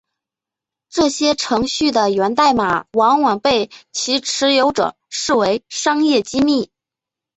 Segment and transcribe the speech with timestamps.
[0.89, 6.71] 这些程序的源代码往往被其持有者视为商业机密。